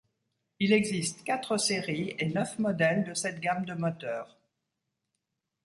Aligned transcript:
Il 0.59 0.73
existe 0.73 1.23
quatre 1.23 1.57
séries 1.59 2.15
et 2.17 2.25
neuf 2.25 2.57
modèles 2.57 3.03
de 3.03 3.13
cette 3.13 3.39
gamme 3.39 3.65
de 3.65 3.75
moteurs. 3.75 4.35